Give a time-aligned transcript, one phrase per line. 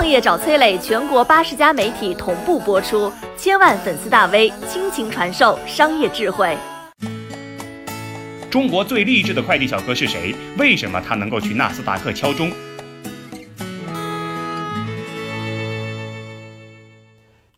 [0.00, 6.56] 创业找崔磊，全国八十家媒体同步播出，千万粉丝大 V 倾情传授商业智慧。
[8.50, 10.34] 中国最励志的快递小哥是谁？
[10.56, 12.50] 为什么他能够去纳斯达克敲钟？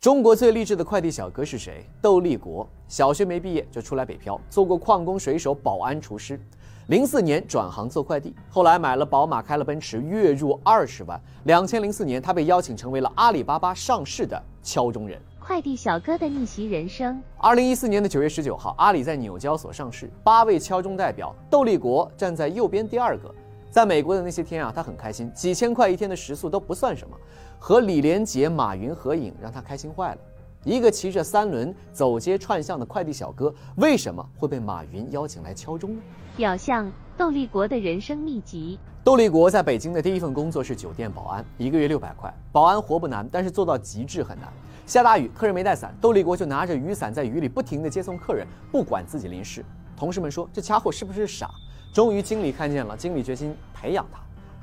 [0.01, 1.87] 中国最励志的快递小哥是谁？
[2.01, 6.41] 窦立国，小学没毕业就出来北漂，做过矿工、水手、保安、厨师。
[6.89, 11.21] 零四年转行做快递，后来买了宝马，开了奔驰，月入二十万。
[11.45, 15.21] 两千零四年，他被邀请成为了阿里巴巴上市的敲钟人。
[15.39, 17.23] 快递小哥的逆袭人生。
[17.39, 23.33] 二零一四年的九月十九号，阿里在纽交所上市，八位敲钟代表，窦立国站在右边第二个。
[23.71, 27.17] 在美国的那些天啊，他很开心，几千块一天的食宿都不算什么。
[27.61, 30.19] 和李连杰、马云合影，让他开心坏了。
[30.65, 36.03] 一个骑着三轮走街串巷的快递小哥，为什么会被马云邀请来敲钟呢？
[36.37, 38.79] 表象窦立国的人生秘籍。
[39.03, 42.33] 窦立国在北京的第一份工作是酒店保安，一个月六百块。
[42.53, 44.49] 保安活不难，但是做到极致很难。
[44.87, 49.65] 下大雨，客人没带伞，窦立国就拿着雨伞在雨里不停地接送客人，不管自己淋湿。
[49.97, 51.51] 同事们说这家伙是不是傻？
[51.93, 54.21] 终于经理看见了，经理决心培养他。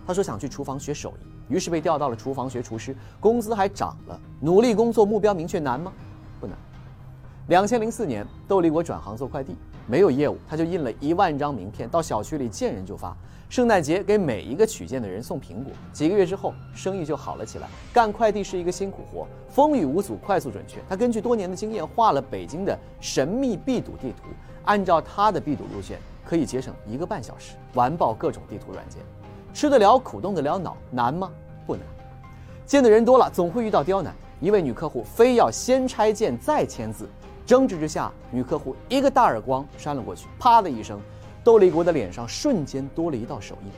[0.10, 4.20] 他说想去厨房学手艺，于是被调到了厨房学厨师，工资还涨了。
[4.42, 5.94] 努力工作，目标明确，难吗？
[6.40, 6.58] 不难。
[7.50, 13.16] 两千零四年，窦立国转行做快递，没有业务，他就印了一万张名片，到小区里见人就发。
[13.50, 17.68] 圣诞节给每一个取件的人送苹果，几个月之后生意就好了起来。
[17.94, 20.80] 干快递是一个辛苦活，风雨无阻，快速准确。
[20.90, 24.30] 他根据多年的经验画了北京的神秘必堵地图，
[24.66, 29.04] 按照他的必堵路线，可以节省一个半小时，完爆各种地图软件。
[29.54, 31.32] 吃得了苦，动得了脑，难吗？
[31.66, 31.84] 不难。
[32.66, 34.14] 见的人多了，总会遇到刁难。
[34.40, 37.10] 一位女客户非要先拆件再签字，
[37.46, 41.00] 争执之下，女客户一个大耳光扇了过去，啪的一声。
[41.44, 43.72] 窦立国的脸上瞬间多了一道手印，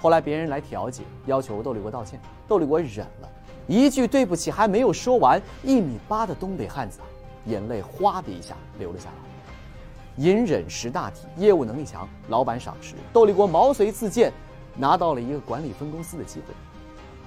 [0.00, 3.28] 后来别人来调解，要求窦立国道歉，窦立国忍了，
[3.66, 7.06] 一句对不起还没有说完，一米八的东北汉子啊，
[7.46, 10.24] 眼泪哗的一下流了下来。
[10.24, 14.32] 隐忍识大体，业务能力强，老板赏识，窦立国毛遂自荐，
[14.76, 16.54] 拿到了一个管理分公司的机会。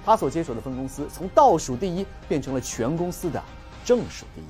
[0.04, 3.42] 他所接手的分公司从倒数第一变成了全公司的
[3.84, 4.44] 正数第一。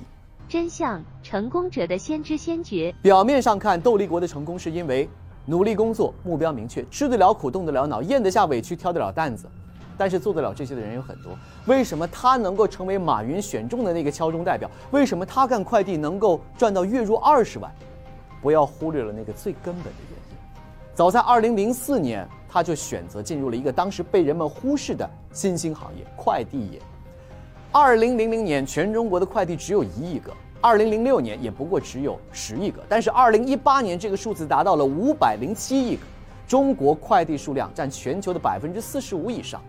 [0.48, 2.94] 真相：成功者的先知先觉。
[3.02, 5.08] 表面上看，窦立国的成功是因为。
[5.50, 9.48] 努力工作，目标明确，吃得了苦，动得了脑，咽得下委屈，挑得了担子。
[9.96, 11.32] 但是做得了这些的人有很多。
[11.64, 14.70] 为什么他能够成为马云选中的那个敲钟代表？
[14.90, 17.72] 为什么他干快递能够赚到月入二十万？
[18.42, 20.36] 不要忽略了那个最根本的原因。
[20.94, 26.80] 早在二零零四年，他就选择进入了一个当时被人们忽视的新兴行业——快递业。
[27.70, 30.32] 二零零零年，全中国的快递只有一亿个。
[30.60, 36.02] 二零零六年也不过只有十亿个，但是二零一八年这个数字达到了五百零七亿个，
[36.48, 39.62] 中国快递数量占全球的百分之四十五以上。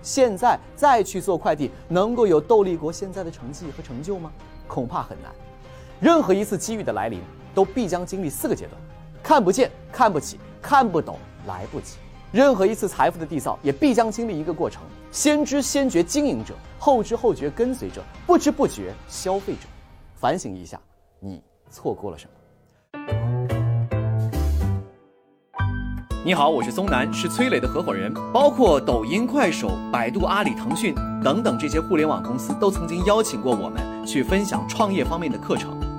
[0.00, 4.32] 现在再去做快递，能够有窦立国现在的成绩和成就吗？
[4.66, 5.30] 恐怕很难。
[6.00, 7.20] 任何一次机遇的来临，
[7.54, 8.80] 都必将经历四个阶段：
[9.22, 11.98] 看不见、看不起、看不懂、来不及。
[12.32, 19.68] 任何一次财富的缔造，也必将经历一个过程：先知先觉经营者，后知后觉跟随者，不知不觉消费者。
[20.14, 20.80] 反省一下，
[21.20, 22.32] 你错过了什么？
[26.24, 28.10] 你好，我是松南，是崔磊的合伙人。
[28.32, 35.78] 包括抖音、快手、百度、阿里、腾讯等等这些互联网公司，都曾经邀请过我们去分享创业方面的课程。